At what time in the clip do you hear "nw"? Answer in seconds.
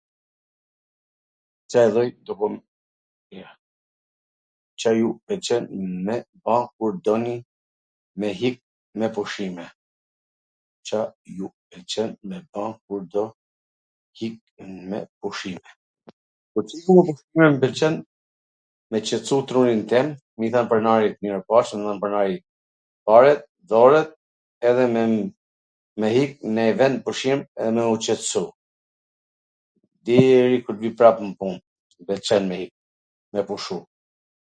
26.41-26.51, 31.23-31.31